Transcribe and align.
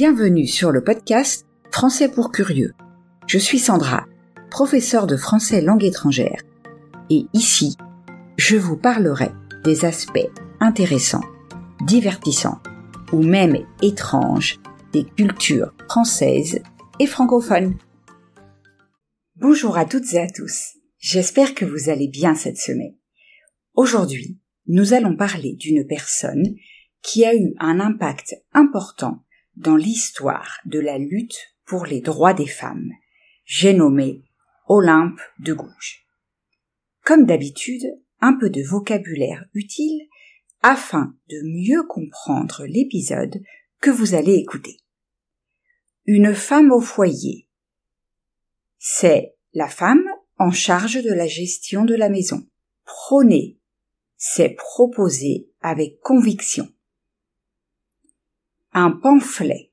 Bienvenue 0.00 0.46
sur 0.46 0.70
le 0.70 0.84
podcast 0.84 1.44
Français 1.72 2.08
pour 2.08 2.30
curieux. 2.30 2.72
Je 3.26 3.36
suis 3.36 3.58
Sandra, 3.58 4.06
professeure 4.48 5.08
de 5.08 5.16
français 5.16 5.60
langue 5.60 5.82
étrangère. 5.82 6.40
Et 7.10 7.26
ici, 7.32 7.76
je 8.36 8.54
vous 8.54 8.76
parlerai 8.76 9.32
des 9.64 9.84
aspects 9.84 10.30
intéressants, 10.60 11.24
divertissants 11.84 12.60
ou 13.12 13.24
même 13.24 13.56
étranges 13.82 14.60
des 14.92 15.02
cultures 15.02 15.74
françaises 15.88 16.60
et 17.00 17.06
francophones. 17.08 17.76
Bonjour 19.34 19.76
à 19.76 19.84
toutes 19.84 20.14
et 20.14 20.20
à 20.20 20.28
tous. 20.28 20.76
J'espère 20.98 21.56
que 21.56 21.64
vous 21.64 21.90
allez 21.90 22.06
bien 22.06 22.36
cette 22.36 22.58
semaine. 22.58 22.94
Aujourd'hui, 23.74 24.38
nous 24.68 24.92
allons 24.92 25.16
parler 25.16 25.56
d'une 25.58 25.88
personne 25.88 26.54
qui 27.02 27.24
a 27.24 27.34
eu 27.34 27.52
un 27.58 27.80
impact 27.80 28.36
important 28.52 29.24
dans 29.58 29.76
l'histoire 29.76 30.60
de 30.66 30.78
la 30.78 30.98
lutte 30.98 31.38
pour 31.64 31.84
les 31.84 32.00
droits 32.00 32.34
des 32.34 32.46
femmes. 32.46 32.92
J'ai 33.44 33.74
nommé 33.74 34.22
Olympe 34.68 35.20
de 35.40 35.52
Gouges. 35.52 36.06
Comme 37.04 37.26
d'habitude, 37.26 37.84
un 38.20 38.34
peu 38.34 38.50
de 38.50 38.62
vocabulaire 38.62 39.44
utile 39.54 40.08
afin 40.62 41.14
de 41.28 41.40
mieux 41.44 41.82
comprendre 41.84 42.66
l'épisode 42.66 43.42
que 43.80 43.90
vous 43.90 44.14
allez 44.14 44.34
écouter. 44.34 44.78
Une 46.06 46.34
femme 46.34 46.72
au 46.72 46.80
foyer. 46.80 47.48
C'est 48.78 49.34
la 49.54 49.68
femme 49.68 50.04
en 50.38 50.52
charge 50.52 51.02
de 51.02 51.12
la 51.12 51.26
gestion 51.26 51.84
de 51.84 51.94
la 51.94 52.08
maison. 52.08 52.46
Prôner, 52.84 53.58
c'est 54.16 54.50
proposer 54.50 55.50
avec 55.60 56.00
conviction 56.00 56.68
un 58.78 58.90
pamphlet. 58.90 59.72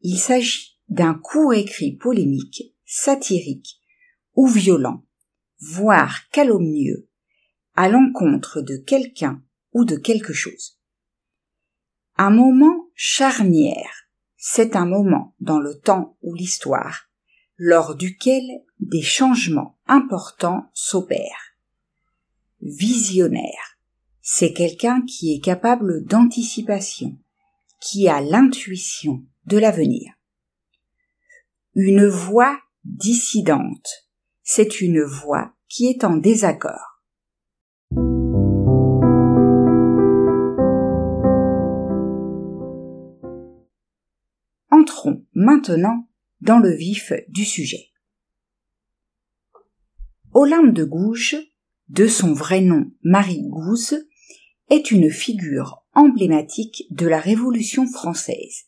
Il 0.00 0.18
s'agit 0.18 0.78
d'un 0.88 1.14
court 1.14 1.54
écrit 1.54 1.96
polémique, 1.96 2.74
satirique 2.84 3.80
ou 4.34 4.46
violent, 4.46 5.04
voire 5.60 6.28
calomnieux, 6.30 7.08
à 7.74 7.88
l'encontre 7.88 8.60
de 8.60 8.76
quelqu'un 8.76 9.42
ou 9.72 9.84
de 9.84 9.96
quelque 9.96 10.32
chose. 10.32 10.78
Un 12.16 12.30
moment 12.30 12.88
charnière, 12.94 14.08
c'est 14.36 14.74
un 14.74 14.86
moment 14.86 15.34
dans 15.40 15.58
le 15.58 15.78
temps 15.78 16.16
ou 16.22 16.34
l'histoire, 16.34 17.08
lors 17.56 17.94
duquel 17.94 18.42
des 18.78 19.02
changements 19.02 19.78
importants 19.86 20.70
s'opèrent. 20.72 21.56
Visionnaire, 22.60 23.78
c'est 24.22 24.52
quelqu'un 24.52 25.02
qui 25.02 25.34
est 25.34 25.40
capable 25.40 26.04
d'anticipation, 26.04 27.18
qui 27.80 28.08
a 28.08 28.20
l'intuition 28.20 29.24
de 29.46 29.58
l'avenir. 29.58 30.12
Une 31.74 32.06
voix 32.06 32.60
dissidente, 32.84 34.08
c'est 34.42 34.80
une 34.80 35.02
voix 35.02 35.54
qui 35.68 35.88
est 35.88 36.04
en 36.04 36.16
désaccord. 36.16 37.02
Entrons 44.70 45.24
maintenant 45.34 46.08
dans 46.40 46.58
le 46.58 46.74
vif 46.74 47.12
du 47.28 47.44
sujet. 47.44 47.90
Olympe 50.32 50.72
de 50.72 50.84
Gouges, 50.84 51.36
de 51.88 52.06
son 52.06 52.32
vrai 52.32 52.60
nom 52.60 52.92
Marie 53.02 53.42
Gouze, 53.48 54.06
est 54.68 54.90
une 54.90 55.10
figure 55.10 55.79
emblématique 55.94 56.84
de 56.90 57.06
la 57.06 57.20
Révolution 57.20 57.86
française 57.86 58.64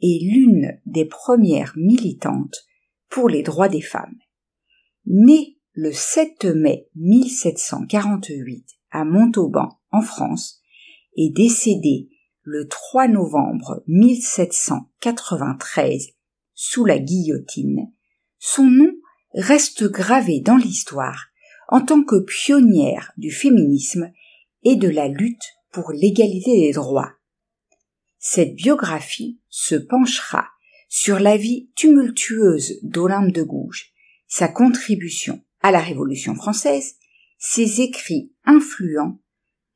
et 0.00 0.20
l'une 0.22 0.80
des 0.86 1.04
premières 1.04 1.74
militantes 1.76 2.64
pour 3.08 3.28
les 3.28 3.42
droits 3.42 3.68
des 3.68 3.80
femmes. 3.80 4.18
Née 5.06 5.58
le 5.72 5.90
7 5.92 6.44
mai 6.46 6.88
1748 6.96 8.66
à 8.90 9.04
Montauban 9.04 9.68
en 9.90 10.02
France 10.02 10.60
et 11.16 11.30
décédée 11.30 12.10
le 12.42 12.66
3 12.68 13.08
novembre 13.08 13.82
1793 13.86 16.08
sous 16.54 16.84
la 16.84 16.98
guillotine, 16.98 17.92
son 18.38 18.64
nom 18.64 18.92
reste 19.32 19.84
gravé 19.84 20.40
dans 20.40 20.56
l'histoire 20.56 21.28
en 21.68 21.80
tant 21.80 22.04
que 22.04 22.20
pionnière 22.20 23.12
du 23.16 23.32
féminisme 23.32 24.12
et 24.62 24.76
de 24.76 24.88
la 24.88 25.08
lutte 25.08 25.54
pour 25.74 25.90
l'égalité 25.90 26.52
des 26.60 26.72
droits. 26.72 27.12
Cette 28.18 28.54
biographie 28.54 29.40
se 29.48 29.74
penchera 29.74 30.46
sur 30.88 31.18
la 31.18 31.36
vie 31.36 31.68
tumultueuse 31.74 32.78
d'Olympe 32.82 33.32
de 33.32 33.42
Gouges, 33.42 33.92
sa 34.28 34.46
contribution 34.46 35.42
à 35.60 35.72
la 35.72 35.80
Révolution 35.80 36.36
française, 36.36 36.94
ses 37.38 37.80
écrits 37.80 38.32
influents 38.44 39.18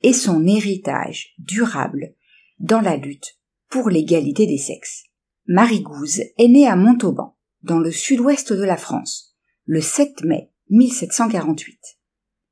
et 0.03 0.13
son 0.13 0.47
héritage 0.47 1.35
durable 1.39 2.15
dans 2.61 2.81
la 2.81 2.97
lutte 2.97 3.37
pour 3.69 3.91
l'égalité 3.91 4.47
des 4.47 4.59
sexes. 4.59 5.05
Marie 5.47 5.83
Gouze 5.83 6.21
est 6.21 6.49
née 6.49 6.69
à 6.69 6.77
Montauban, 6.77 7.37
dans 7.63 7.81
le 7.81 7.91
sud-ouest 7.91 8.53
de 8.53 8.63
la 8.63 8.77
France, 8.77 9.37
le 9.65 9.81
7 9.81 10.23
mai 10.23 10.53
1748. 10.71 11.99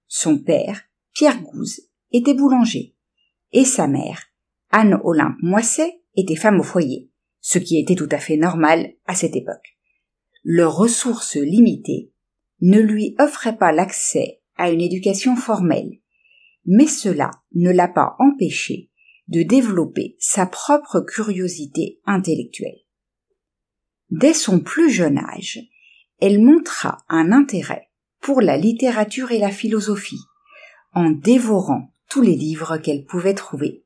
Son 0.08 0.38
père, 0.38 0.82
Pierre 1.12 1.40
Gouze, 1.40 1.82
était 2.10 2.34
boulanger, 2.34 2.95
et 3.52 3.64
sa 3.64 3.86
mère, 3.86 4.22
Anne 4.70 4.98
Olympe 5.04 5.36
Moisset, 5.42 6.00
était 6.16 6.36
femme 6.36 6.60
au 6.60 6.62
foyer, 6.62 7.10
ce 7.40 7.58
qui 7.58 7.78
était 7.78 7.94
tout 7.94 8.08
à 8.10 8.18
fait 8.18 8.36
normal 8.36 8.94
à 9.06 9.14
cette 9.14 9.36
époque. 9.36 9.76
Leurs 10.44 10.76
ressources 10.76 11.36
limitées 11.36 12.12
ne 12.60 12.80
lui 12.80 13.14
offraient 13.18 13.56
pas 13.58 13.72
l'accès 13.72 14.40
à 14.56 14.70
une 14.70 14.80
éducation 14.80 15.36
formelle, 15.36 16.00
mais 16.64 16.86
cela 16.86 17.30
ne 17.54 17.70
l'a 17.70 17.88
pas 17.88 18.16
empêché 18.18 18.90
de 19.28 19.42
développer 19.42 20.16
sa 20.18 20.46
propre 20.46 21.00
curiosité 21.00 22.00
intellectuelle. 22.06 22.80
Dès 24.10 24.34
son 24.34 24.60
plus 24.60 24.90
jeune 24.90 25.18
âge, 25.18 25.60
elle 26.20 26.40
montra 26.40 27.04
un 27.08 27.32
intérêt 27.32 27.90
pour 28.20 28.40
la 28.40 28.56
littérature 28.56 29.32
et 29.32 29.38
la 29.38 29.50
philosophie, 29.50 30.22
en 30.92 31.10
dévorant 31.10 31.92
tous 32.08 32.22
les 32.22 32.36
livres 32.36 32.78
qu'elle 32.78 33.04
pouvait 33.04 33.34
trouver. 33.34 33.84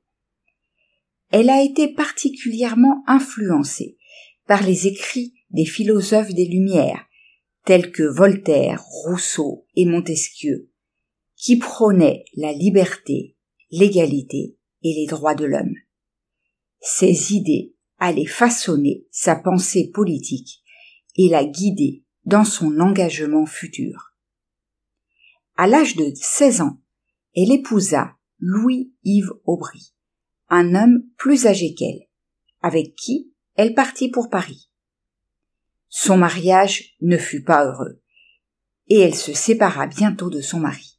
Elle 1.30 1.50
a 1.50 1.62
été 1.62 1.88
particulièrement 1.88 3.02
influencée 3.06 3.96
par 4.46 4.62
les 4.62 4.86
écrits 4.86 5.34
des 5.50 5.64
philosophes 5.64 6.34
des 6.34 6.46
Lumières, 6.46 7.06
tels 7.64 7.92
que 7.92 8.02
Voltaire, 8.02 8.82
Rousseau 8.82 9.66
et 9.76 9.84
Montesquieu, 9.84 10.70
qui 11.36 11.56
prônaient 11.56 12.24
la 12.34 12.52
liberté, 12.52 13.36
l'égalité 13.70 14.56
et 14.82 14.94
les 14.94 15.06
droits 15.06 15.34
de 15.34 15.44
l'homme. 15.44 15.74
Ces 16.80 17.34
idées 17.34 17.74
allaient 17.98 18.26
façonner 18.26 19.06
sa 19.10 19.36
pensée 19.36 19.90
politique 19.90 20.62
et 21.16 21.28
la 21.28 21.44
guider 21.44 22.02
dans 22.24 22.44
son 22.44 22.80
engagement 22.80 23.46
futur. 23.46 24.14
À 25.56 25.66
l'âge 25.66 25.96
de 25.96 26.10
16 26.14 26.62
ans, 26.62 26.80
elle 27.36 27.52
épousa 27.52 28.16
Louis-Yves 28.38 29.32
Aubry, 29.44 29.92
un 30.48 30.74
homme 30.74 31.02
plus 31.16 31.46
âgé 31.46 31.74
qu'elle, 31.74 32.08
avec 32.60 32.94
qui 32.94 33.32
elle 33.54 33.74
partit 33.74 34.10
pour 34.10 34.30
Paris. 34.30 34.70
Son 35.88 36.16
mariage 36.16 36.96
ne 37.00 37.16
fut 37.16 37.42
pas 37.42 37.66
heureux, 37.66 38.00
et 38.88 39.00
elle 39.00 39.14
se 39.14 39.32
sépara 39.32 39.86
bientôt 39.86 40.30
de 40.30 40.40
son 40.40 40.60
mari. 40.60 40.98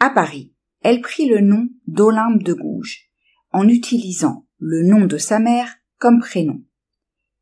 À 0.00 0.10
Paris, 0.10 0.54
elle 0.80 1.00
prit 1.00 1.26
le 1.26 1.40
nom 1.40 1.68
d'Olympe 1.86 2.42
de 2.42 2.54
Gouges, 2.54 3.10
en 3.50 3.68
utilisant 3.68 4.46
le 4.58 4.82
nom 4.82 5.06
de 5.06 5.18
sa 5.18 5.38
mère 5.38 5.74
comme 5.98 6.20
prénom, 6.20 6.62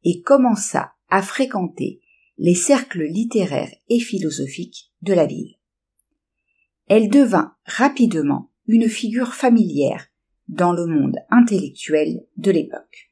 et 0.04 0.22
commença 0.22 0.95
à 1.08 1.22
fréquenter 1.22 2.00
les 2.38 2.54
cercles 2.54 3.04
littéraires 3.04 3.74
et 3.88 4.00
philosophiques 4.00 4.92
de 5.02 5.14
la 5.14 5.26
ville. 5.26 5.56
Elle 6.88 7.08
devint 7.08 7.56
rapidement 7.64 8.50
une 8.66 8.88
figure 8.88 9.34
familière 9.34 10.06
dans 10.48 10.72
le 10.72 10.86
monde 10.86 11.16
intellectuel 11.30 12.26
de 12.36 12.50
l'époque. 12.50 13.10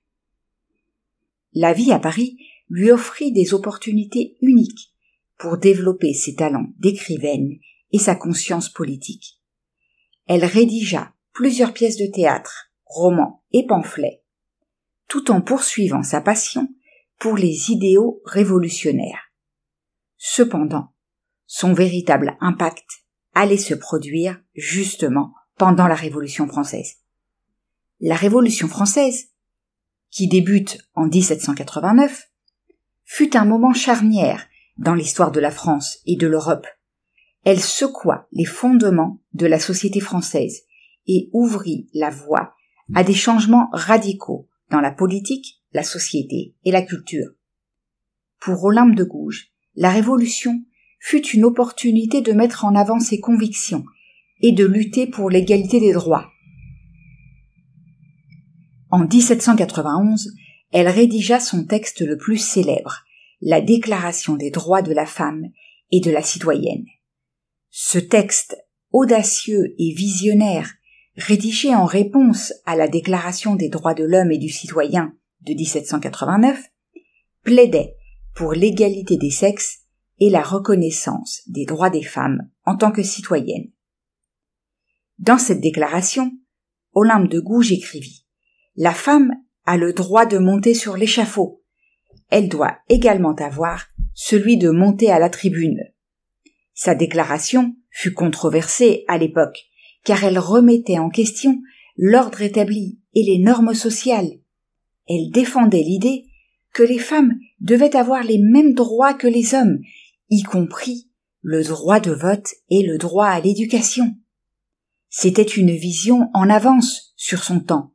La 1.52 1.73
vie 1.73 1.93
à 1.93 1.99
Paris 1.99 2.37
lui 2.69 2.91
offrit 2.91 3.32
des 3.32 3.55
opportunités 3.55 4.37
uniques 4.40 4.93
pour 5.38 5.58
développer 5.58 6.14
ses 6.14 6.35
talents 6.35 6.69
d'écrivaine 6.79 7.58
et 7.93 7.99
sa 7.99 8.14
conscience 8.14 8.69
politique. 8.69 9.40
Elle 10.26 10.44
rédigea 10.44 11.12
plusieurs 11.32 11.73
pièces 11.73 11.97
de 11.97 12.06
théâtre, 12.06 12.73
romans 12.87 13.43
et 13.52 13.67
pamphlets, 13.67 14.23
tout 15.08 15.31
en 15.31 15.40
poursuivant 15.40 16.02
sa 16.02 16.20
passion 16.20 16.69
pour 17.19 17.37
les 17.37 17.70
idéaux 17.70 18.20
révolutionnaires. 18.25 19.32
Cependant, 20.16 20.93
son 21.46 21.72
véritable 21.72 22.37
impact 22.40 22.87
allait 23.34 23.58
se 23.58 23.75
produire 23.75 24.40
justement 24.55 25.34
pendant 25.56 25.87
la 25.87 25.94
Révolution 25.94 26.46
française. 26.46 26.96
La 28.00 28.16
Révolution 28.16 28.69
française, 28.69 29.28
qui 30.11 30.28
débute 30.28 30.78
en 30.94 31.06
1789, 31.06 32.31
fut 33.05 33.37
un 33.37 33.44
moment 33.44 33.72
charnière 33.72 34.46
dans 34.78 34.94
l'histoire 34.94 35.31
de 35.31 35.40
la 35.40 35.50
France 35.50 35.99
et 36.06 36.16
de 36.16 36.26
l'Europe. 36.26 36.66
Elle 37.44 37.61
secoua 37.61 38.26
les 38.32 38.44
fondements 38.44 39.20
de 39.34 39.46
la 39.46 39.58
société 39.58 40.00
française 40.00 40.62
et 41.06 41.28
ouvrit 41.32 41.88
la 41.93 42.11
voie 42.11 42.55
à 42.94 43.05
des 43.05 43.14
changements 43.14 43.69
radicaux 43.72 44.49
dans 44.70 44.81
la 44.81 44.90
politique, 44.90 45.62
la 45.75 45.82
société 45.82 46.55
et 46.65 46.71
la 46.71 46.82
culture. 46.82 47.29
Pour 48.41 48.62
Olympe 48.65 48.94
de 48.94 49.05
Gouges, 49.05 49.49
la 49.75 49.91
Révolution 49.91 50.62
fut 51.00 51.26
une 51.26 51.44
opportunité 51.44 52.23
de 52.23 52.32
mettre 52.32 52.65
en 52.65 52.75
avant 52.76 53.00
ses 53.00 53.21
convictions 53.21 53.85
et 54.41 54.53
de 54.53 54.65
lutter 54.65 55.06
pour 55.06 55.29
l'égalité 55.29 55.81
des 55.81 55.93
droits. 55.93 56.31
En 58.91 59.00
1791, 59.00 60.32
elle 60.71 60.88
rédigea 60.88 61.41
son 61.41 61.65
texte 61.65 62.00
le 62.00 62.17
plus 62.17 62.38
célèbre, 62.38 63.05
la 63.41 63.61
Déclaration 63.61 64.37
des 64.37 64.50
droits 64.50 64.82
de 64.82 64.93
la 64.93 65.06
femme 65.06 65.49
et 65.91 66.00
de 66.00 66.11
la 66.11 66.23
citoyenne. 66.23 66.85
Ce 67.71 67.99
texte, 67.99 68.56
audacieux 68.93 69.75
et 69.79 69.93
visionnaire, 69.93 70.73
rédigé 71.17 71.75
en 71.75 71.85
réponse 71.85 72.53
à 72.65 72.76
la 72.76 72.87
Déclaration 72.87 73.56
des 73.56 73.69
droits 73.69 73.94
de 73.94 74.05
l'homme 74.05 74.31
et 74.31 74.38
du 74.38 74.49
citoyen 74.49 75.12
de 75.44 75.55
1789, 75.55 76.70
plaidait 77.43 77.96
pour 78.35 78.52
l'égalité 78.52 79.17
des 79.17 79.31
sexes 79.31 79.81
et 80.19 80.31
la 80.31 80.43
reconnaissance 80.43 81.43
des 81.46 81.64
droits 81.64 81.91
des 81.91 82.02
femmes 82.02 82.49
en 82.64 82.76
tant 82.76 82.93
que 82.93 83.02
citoyennes. 83.02 83.70
Dans 85.19 85.38
cette 85.38 85.61
déclaration, 85.61 86.32
Olympe 86.93 87.29
de 87.29 87.41
Gouges 87.41 87.73
écrivit 87.73 88.25
La 88.76 88.93
femme 88.93 89.32
a 89.64 89.76
le 89.76 89.93
droit 89.93 90.26
de 90.26 90.38
monter 90.38 90.75
sur 90.75 90.96
l'échafaud, 90.96 91.64
elle 92.31 92.49
doit 92.49 92.79
également 92.88 93.35
avoir 93.35 93.87
celui 94.12 94.56
de 94.56 94.70
monter 94.70 95.11
à 95.11 95.19
la 95.19 95.31
tribune. 95.31 95.81
Sa 96.73 96.94
déclaration 96.94 97.76
fut 97.90 98.12
controversée 98.12 99.05
à 99.06 99.19
l'époque, 99.19 99.58
car 100.05 100.25
elle 100.25 100.38
remettait 100.38 100.99
en 100.99 101.11
question 101.11 101.61
l'ordre 101.97 102.43
établi 102.43 103.00
et 103.14 103.23
les 103.23 103.38
normes 103.38 103.75
sociales. 103.75 104.40
Elle 105.09 105.31
défendait 105.31 105.83
l'idée 105.83 106.27
que 106.73 106.83
les 106.83 106.99
femmes 106.99 107.39
devaient 107.61 107.97
avoir 107.97 108.25
les 108.25 108.39
mêmes 108.39 108.75
droits 108.75 109.15
que 109.15 109.27
les 109.27 109.55
hommes, 109.55 109.81
y 110.31 110.43
compris 110.43 111.11
le 111.43 111.62
droit 111.62 112.01
de 112.01 112.11
vote 112.11 112.55
et 112.71 112.83
le 112.83 112.99
droit 112.99 113.27
à 113.27 113.41
l'éducation. 113.41 114.17
C'était 115.11 115.43
une 115.43 115.71
vision 115.71 116.31
en 116.35 116.49
avance 116.51 117.12
sur 117.17 117.45
son 117.45 117.61
temps, 117.61 117.95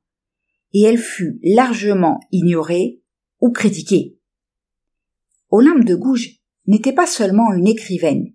et 0.73 0.83
elle 0.83 0.99
fut 0.99 1.39
largement 1.43 2.19
ignorée 2.31 3.01
ou 3.41 3.51
critiquée. 3.51 4.17
Olympe 5.49 5.83
de 5.83 5.95
Gouges 5.95 6.39
n'était 6.67 6.93
pas 6.93 7.07
seulement 7.07 7.51
une 7.53 7.67
écrivaine, 7.67 8.33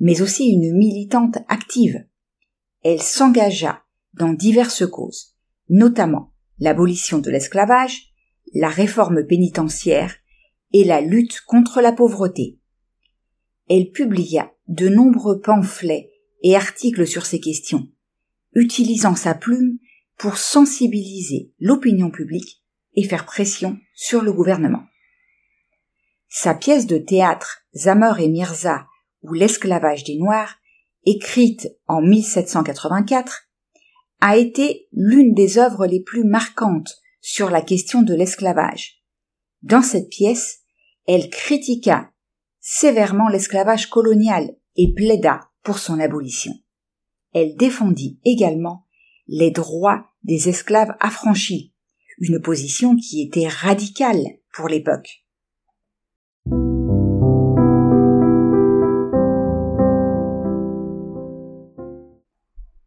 mais 0.00 0.20
aussi 0.20 0.48
une 0.48 0.76
militante 0.76 1.38
active. 1.48 2.04
Elle 2.82 3.00
s'engagea 3.00 3.82
dans 4.14 4.32
diverses 4.32 4.86
causes, 4.86 5.34
notamment 5.68 6.32
l'abolition 6.58 7.18
de 7.18 7.30
l'esclavage, 7.30 8.12
la 8.54 8.68
réforme 8.68 9.26
pénitentiaire 9.26 10.14
et 10.72 10.84
la 10.84 11.00
lutte 11.00 11.40
contre 11.46 11.80
la 11.80 11.92
pauvreté. 11.92 12.58
Elle 13.68 13.90
publia 13.90 14.52
de 14.68 14.88
nombreux 14.88 15.40
pamphlets 15.40 16.10
et 16.42 16.56
articles 16.56 17.06
sur 17.06 17.26
ces 17.26 17.40
questions, 17.40 17.88
utilisant 18.54 19.14
sa 19.14 19.34
plume 19.34 19.78
pour 20.16 20.38
sensibiliser 20.38 21.52
l'opinion 21.58 22.10
publique 22.10 22.62
et 22.94 23.04
faire 23.04 23.26
pression 23.26 23.78
sur 23.94 24.22
le 24.22 24.32
gouvernement. 24.32 24.84
Sa 26.28 26.54
pièce 26.54 26.86
de 26.86 26.98
théâtre 26.98 27.62
Zamor 27.74 28.18
et 28.20 28.28
Mirza 28.28 28.86
ou 29.22 29.32
l'esclavage 29.32 30.04
des 30.04 30.16
Noirs, 30.16 30.56
écrite 31.04 31.68
en 31.86 32.00
1784, 32.00 33.48
a 34.20 34.36
été 34.36 34.88
l'une 34.92 35.34
des 35.34 35.58
œuvres 35.58 35.86
les 35.86 36.00
plus 36.00 36.24
marquantes 36.24 37.02
sur 37.28 37.50
la 37.50 37.60
question 37.60 38.02
de 38.02 38.14
l'esclavage. 38.14 39.02
Dans 39.62 39.82
cette 39.82 40.10
pièce, 40.10 40.60
elle 41.08 41.28
critiqua 41.28 42.08
sévèrement 42.60 43.28
l'esclavage 43.28 43.90
colonial 43.90 44.56
et 44.76 44.94
plaida 44.94 45.40
pour 45.64 45.80
son 45.80 45.98
abolition. 45.98 46.52
Elle 47.32 47.56
défendit 47.56 48.20
également 48.24 48.86
les 49.26 49.50
droits 49.50 50.06
des 50.22 50.48
esclaves 50.48 50.94
affranchis, 51.00 51.74
une 52.20 52.40
position 52.40 52.94
qui 52.94 53.22
était 53.22 53.48
radicale 53.48 54.22
pour 54.54 54.68
l'époque. 54.68 55.24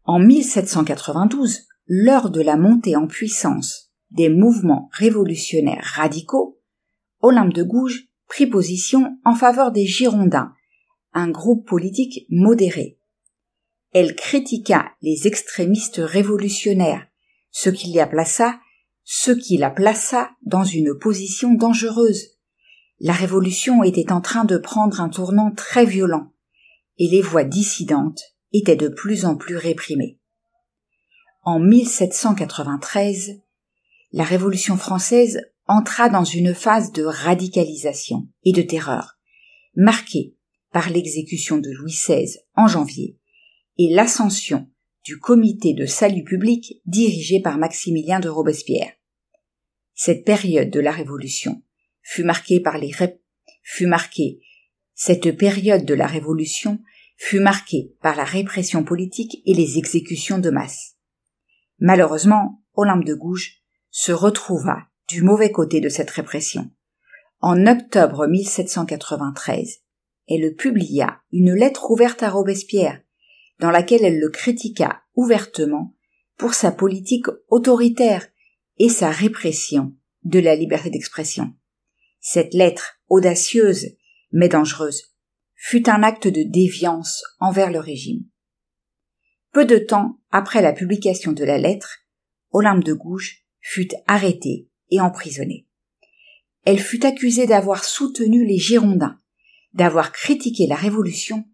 En 0.04 0.18
1792, 0.18 1.66
lors 1.86 2.30
de 2.30 2.40
la 2.40 2.56
montée 2.56 2.96
en 2.96 3.06
puissance 3.06 3.89
des 4.10 4.28
mouvements 4.28 4.88
révolutionnaires 4.92 5.84
radicaux, 5.94 6.60
Olympe 7.20 7.52
de 7.52 7.62
Gouges 7.62 8.08
prit 8.28 8.46
position 8.46 9.18
en 9.24 9.34
faveur 9.34 9.72
des 9.72 9.86
Girondins, 9.86 10.52
un 11.12 11.28
groupe 11.28 11.66
politique 11.66 12.26
modéré. 12.30 12.98
Elle 13.92 14.14
critiqua 14.14 14.92
les 15.02 15.26
extrémistes 15.26 16.00
révolutionnaires, 16.02 17.06
ce 17.50 17.70
qui 17.70 17.92
la 17.92 18.06
plaça, 18.06 18.60
ce 19.04 19.32
qui 19.32 19.56
la 19.56 19.70
plaça 19.70 20.30
dans 20.42 20.64
une 20.64 20.96
position 20.96 21.52
dangereuse. 21.52 22.38
La 23.00 23.12
révolution 23.12 23.82
était 23.82 24.12
en 24.12 24.20
train 24.20 24.44
de 24.44 24.58
prendre 24.58 25.00
un 25.00 25.08
tournant 25.08 25.50
très 25.50 25.84
violent, 25.84 26.32
et 26.98 27.08
les 27.08 27.22
voix 27.22 27.44
dissidentes 27.44 28.22
était 28.52 28.76
de 28.76 28.88
plus 28.88 29.24
en 29.24 29.36
plus 29.36 29.56
réprimée. 29.56 30.20
En 31.42 31.58
1793, 31.58 33.40
la 34.12 34.24
Révolution 34.24 34.76
française 34.76 35.40
entra 35.66 36.08
dans 36.08 36.24
une 36.24 36.54
phase 36.54 36.92
de 36.92 37.04
radicalisation 37.04 38.28
et 38.44 38.52
de 38.52 38.62
terreur, 38.62 39.18
marquée 39.76 40.34
par 40.72 40.90
l'exécution 40.90 41.58
de 41.58 41.70
Louis 41.70 41.92
XVI 41.92 42.38
en 42.56 42.66
janvier 42.66 43.18
et 43.78 43.92
l'ascension 43.92 44.68
du 45.04 45.18
comité 45.18 45.74
de 45.74 45.86
salut 45.86 46.24
public 46.24 46.80
dirigé 46.86 47.40
par 47.40 47.56
Maximilien 47.56 48.20
de 48.20 48.28
Robespierre. 48.28 48.92
Cette 49.94 50.24
période 50.24 50.70
de 50.70 50.80
la 50.80 50.92
Révolution 50.92 51.62
fut 52.02 52.24
marquée 52.24 52.60
par 58.02 58.16
la 58.16 58.24
répression 58.24 58.84
politique 58.84 59.40
et 59.46 59.54
les 59.54 59.78
exécutions 59.78 60.38
de 60.38 60.50
masse. 60.50 60.96
Malheureusement, 61.78 62.62
Olympe 62.74 63.04
de 63.04 63.14
Gouges 63.14 63.59
se 63.90 64.12
retrouva 64.12 64.78
du 65.08 65.22
mauvais 65.22 65.50
côté 65.50 65.80
de 65.80 65.88
cette 65.88 66.10
répression. 66.10 66.70
En 67.40 67.66
octobre 67.66 68.26
1793, 68.26 69.80
elle 70.28 70.54
publia 70.54 71.20
une 71.32 71.54
lettre 71.54 71.90
ouverte 71.90 72.22
à 72.22 72.30
Robespierre, 72.30 73.00
dans 73.58 73.70
laquelle 73.70 74.04
elle 74.04 74.20
le 74.20 74.30
critiqua 74.30 75.02
ouvertement 75.14 75.96
pour 76.36 76.54
sa 76.54 76.70
politique 76.70 77.26
autoritaire 77.48 78.26
et 78.78 78.88
sa 78.88 79.10
répression 79.10 79.94
de 80.24 80.38
la 80.38 80.54
liberté 80.54 80.90
d'expression. 80.90 81.52
Cette 82.20 82.54
lettre, 82.54 83.00
audacieuse 83.08 83.96
mais 84.32 84.48
dangereuse, 84.48 85.14
fut 85.56 85.90
un 85.90 86.02
acte 86.02 86.28
de 86.28 86.42
déviance 86.42 87.24
envers 87.40 87.70
le 87.70 87.80
régime. 87.80 88.24
Peu 89.52 89.66
de 89.66 89.78
temps 89.78 90.18
après 90.30 90.62
la 90.62 90.72
publication 90.72 91.32
de 91.32 91.44
la 91.44 91.58
lettre, 91.58 91.98
Olympe 92.52 92.84
de 92.84 92.94
Gouges 92.94 93.44
fut 93.60 93.90
arrêtée 94.06 94.68
et 94.90 95.00
emprisonnée. 95.00 95.66
Elle 96.64 96.80
fut 96.80 97.06
accusée 97.06 97.46
d'avoir 97.46 97.84
soutenu 97.84 98.44
les 98.44 98.58
Girondins, 98.58 99.20
d'avoir 99.72 100.12
critiqué 100.12 100.66
la 100.66 100.74
Révolution 100.74 101.44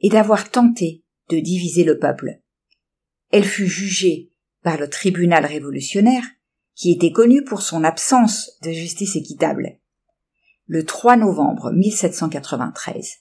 et 0.00 0.08
d'avoir 0.08 0.50
tenté 0.50 1.02
de 1.30 1.38
diviser 1.38 1.84
le 1.84 1.98
peuple. 1.98 2.40
Elle 3.30 3.44
fut 3.44 3.66
jugée 3.66 4.30
par 4.62 4.78
le 4.78 4.88
tribunal 4.88 5.44
révolutionnaire, 5.44 6.24
qui 6.74 6.90
était 6.90 7.12
connu 7.12 7.44
pour 7.44 7.62
son 7.62 7.84
absence 7.84 8.52
de 8.62 8.72
justice 8.72 9.16
équitable. 9.16 9.78
Le 10.66 10.84
3 10.84 11.16
novembre 11.16 11.70
1793, 11.72 13.18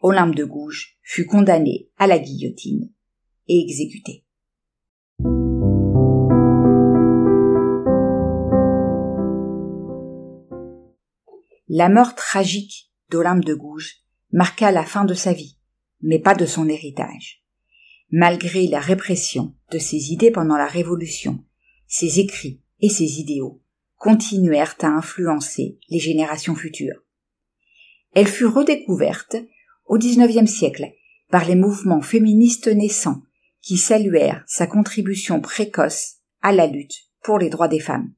Olympe 0.00 0.34
de 0.34 0.44
Gouges 0.44 0.96
fut 1.02 1.26
condamné 1.26 1.90
à 1.98 2.06
la 2.06 2.18
guillotine 2.18 2.92
et 3.48 3.60
exécuté. 3.60 4.24
La 11.78 11.88
mort 11.88 12.16
tragique 12.16 12.90
d'Olympe 13.08 13.44
de 13.44 13.54
Gouges 13.54 14.02
marqua 14.32 14.72
la 14.72 14.84
fin 14.84 15.04
de 15.04 15.14
sa 15.14 15.32
vie, 15.32 15.56
mais 16.02 16.18
pas 16.18 16.34
de 16.34 16.44
son 16.44 16.68
héritage. 16.68 17.44
Malgré 18.10 18.66
la 18.66 18.80
répression 18.80 19.54
de 19.70 19.78
ses 19.78 20.10
idées 20.10 20.32
pendant 20.32 20.56
la 20.56 20.66
Révolution, 20.66 21.44
ses 21.86 22.18
écrits 22.18 22.60
et 22.80 22.88
ses 22.88 23.20
idéaux 23.20 23.62
continuèrent 23.94 24.74
à 24.80 24.88
influencer 24.88 25.78
les 25.88 26.00
générations 26.00 26.56
futures. 26.56 27.00
Elle 28.12 28.26
fut 28.26 28.46
redécouverte 28.46 29.36
au 29.86 29.98
XIXe 29.98 30.50
siècle 30.50 30.90
par 31.30 31.44
les 31.44 31.54
mouvements 31.54 32.02
féministes 32.02 32.66
naissants 32.66 33.22
qui 33.62 33.76
saluèrent 33.76 34.42
sa 34.48 34.66
contribution 34.66 35.40
précoce 35.40 36.16
à 36.42 36.50
la 36.50 36.66
lutte 36.66 37.04
pour 37.22 37.38
les 37.38 37.50
droits 37.50 37.68
des 37.68 37.78
femmes. 37.78 38.12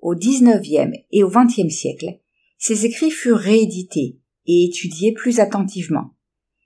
Au 0.00 0.14
XIXe 0.14 0.96
et 1.10 1.22
au 1.22 1.30
XXe 1.30 1.74
siècle, 1.74 2.18
ses 2.58 2.86
écrits 2.86 3.10
furent 3.10 3.38
réédités 3.38 4.18
et 4.46 4.64
étudiés 4.64 5.12
plus 5.12 5.40
attentivement. 5.40 6.14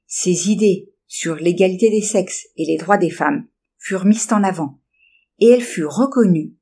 Ses 0.06 0.50
idées 0.50 0.92
sur 1.06 1.36
l'égalité 1.36 1.90
des 1.90 2.02
sexes 2.02 2.46
et 2.56 2.64
les 2.64 2.76
droits 2.76 2.98
des 2.98 3.10
femmes 3.10 3.46
furent 3.78 4.04
mises 4.04 4.32
en 4.32 4.42
avant, 4.42 4.80
et 5.40 5.48
elle 5.48 5.62
fut 5.62 5.84
reconnue 5.84 6.54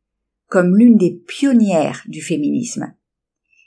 comme 0.46 0.76
l'une 0.76 0.96
des 0.96 1.12
pionnières 1.12 2.02
du 2.08 2.20
féminisme. 2.20 2.94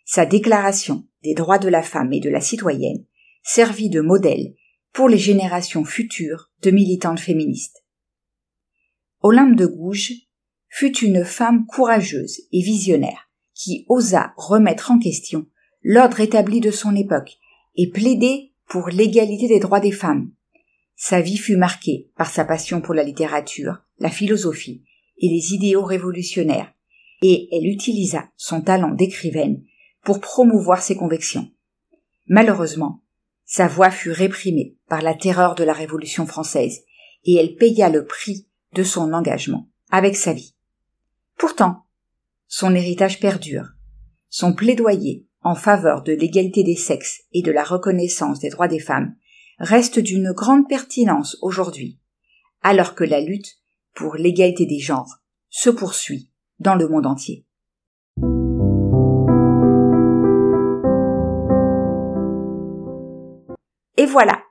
Sa 0.05 0.25
déclaration 0.25 1.07
des 1.23 1.33
droits 1.33 1.57
de 1.57 1.69
la 1.69 1.81
femme 1.81 2.13
et 2.13 2.19
de 2.19 2.29
la 2.29 2.41
citoyenne 2.41 3.05
servit 3.43 3.89
de 3.89 4.01
modèle 4.01 4.53
pour 4.93 5.09
les 5.09 5.17
générations 5.17 5.83
futures 5.83 6.51
de 6.61 6.71
militantes 6.71 7.19
féministes. 7.19 7.83
Olympe 9.21 9.55
de 9.55 9.65
Gouges 9.65 10.24
fut 10.77 10.97
une 10.97 11.23
femme 11.23 11.65
courageuse 11.67 12.41
et 12.51 12.61
visionnaire 12.61 13.29
qui 13.53 13.85
osa 13.87 14.33
remettre 14.35 14.91
en 14.91 14.99
question 14.99 15.45
l'ordre 15.83 16.19
établi 16.19 16.59
de 16.59 16.69
son 16.69 16.97
époque 16.97 17.37
et 17.77 17.89
plaider 17.89 18.51
pour 18.67 18.89
l'égalité 18.89 19.47
des 19.47 19.61
droits 19.61 19.79
des 19.79 19.93
femmes. 19.93 20.31
Sa 20.97 21.21
vie 21.21 21.37
fut 21.37 21.55
marquée 21.55 22.11
par 22.17 22.29
sa 22.29 22.43
passion 22.43 22.81
pour 22.81 22.93
la 22.93 23.03
littérature, 23.03 23.77
la 23.99 24.09
philosophie 24.09 24.83
et 25.17 25.29
les 25.29 25.53
idéaux 25.53 25.85
révolutionnaires, 25.85 26.73
et 27.21 27.47
elle 27.55 27.67
utilisa 27.67 28.25
son 28.35 28.59
talent 28.59 28.91
d'écrivaine 28.91 29.63
pour 30.03 30.19
promouvoir 30.19 30.81
ses 30.81 30.97
convictions. 30.97 31.49
Malheureusement, 32.27 33.01
sa 33.45 33.69
voix 33.69 33.91
fut 33.91 34.11
réprimée 34.11 34.75
par 34.89 35.01
la 35.01 35.13
terreur 35.13 35.55
de 35.55 35.63
la 35.63 35.73
Révolution 35.73 36.25
française, 36.25 36.81
et 37.23 37.35
elle 37.35 37.55
paya 37.55 37.87
le 37.87 38.05
prix 38.05 38.49
de 38.73 38.83
son 38.83 39.13
engagement 39.13 39.69
avec 39.89 40.17
sa 40.17 40.33
vie. 40.33 40.54
Pourtant, 41.37 41.85
son 42.47 42.75
héritage 42.75 43.19
perdure. 43.19 43.69
Son 44.29 44.53
plaidoyer 44.53 45.27
en 45.41 45.55
faveur 45.55 46.01
de 46.01 46.13
l'égalité 46.13 46.63
des 46.63 46.75
sexes 46.75 47.21
et 47.31 47.41
de 47.41 47.51
la 47.51 47.63
reconnaissance 47.63 48.39
des 48.39 48.49
droits 48.49 48.67
des 48.67 48.79
femmes 48.79 49.15
reste 49.59 49.99
d'une 49.99 50.31
grande 50.31 50.67
pertinence 50.67 51.37
aujourd'hui, 51.41 51.99
alors 52.61 52.95
que 52.95 53.03
la 53.03 53.21
lutte 53.21 53.57
pour 53.93 54.15
l'égalité 54.15 54.65
des 54.65 54.79
genres 54.79 55.19
se 55.49 55.69
poursuit 55.69 56.31
dans 56.59 56.75
le 56.75 56.87
monde 56.87 57.05
entier. 57.05 57.45
Et 63.97 64.05
voilà, 64.05 64.43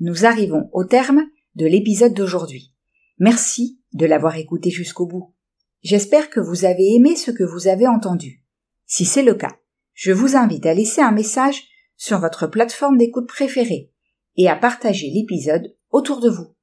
nous 0.00 0.24
arrivons 0.24 0.68
au 0.72 0.84
terme 0.84 1.24
de 1.54 1.66
l'épisode 1.66 2.14
d'aujourd'hui. 2.14 2.74
Merci 3.18 3.80
de 3.92 4.06
l'avoir 4.06 4.36
écouté 4.36 4.70
jusqu'au 4.70 5.06
bout. 5.06 5.34
J'espère 5.82 6.30
que 6.30 6.40
vous 6.40 6.64
avez 6.64 6.94
aimé 6.94 7.16
ce 7.16 7.30
que 7.30 7.44
vous 7.44 7.68
avez 7.68 7.86
entendu. 7.86 8.42
Si 8.86 9.04
c'est 9.04 9.22
le 9.22 9.34
cas, 9.34 9.56
je 9.94 10.12
vous 10.12 10.36
invite 10.36 10.66
à 10.66 10.74
laisser 10.74 11.00
un 11.00 11.12
message 11.12 11.64
sur 11.96 12.18
votre 12.20 12.46
plateforme 12.46 12.96
d'écoute 12.96 13.28
préférée 13.28 13.90
et 14.36 14.48
à 14.48 14.56
partager 14.56 15.10
l'épisode 15.10 15.76
autour 15.90 16.20
de 16.20 16.30
vous. 16.30 16.54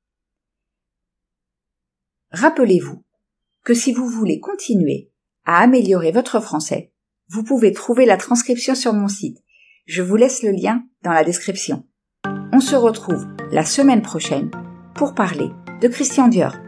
Rappelez-vous 2.32 3.04
que 3.64 3.74
si 3.74 3.94
vous 3.94 4.08
voulez 4.08 4.40
continuer 4.40 5.12
à 5.46 5.62
améliorer 5.62 6.12
votre 6.12 6.40
français, 6.40 6.92
vous 7.30 7.44
pouvez 7.44 7.72
trouver 7.72 8.06
la 8.06 8.18
transcription 8.18 8.76
sur 8.76 8.94
mon 8.94 9.08
site. 9.08 9.38
Je 9.86 10.02
vous 10.02 10.16
laisse 10.16 10.44
le 10.44 10.52
lien 10.52 10.84
dans 11.04 11.14
la 11.14 11.24
description. 11.24 11.86
On 12.54 12.60
se 12.60 12.76
retrouve 12.76 13.26
la 13.52 13.66
semaine 13.66 14.02
prochaine 14.02 14.52
pour 14.96 15.14
parler 15.14 15.50
de 15.82 15.88
Christian 15.88 16.28
Dior. 16.28 16.65